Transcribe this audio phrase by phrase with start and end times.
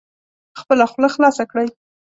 [0.59, 1.67] خپله خوله خلاصه کړئ